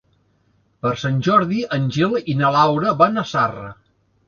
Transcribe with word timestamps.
Per 0.85 0.93
Sant 1.01 1.19
Jordi 1.27 1.61
en 1.77 1.85
Gil 1.99 2.17
i 2.35 2.37
na 2.41 2.51
Laura 2.59 2.97
van 3.05 3.25
a 3.25 3.29
Zarra. 3.35 3.71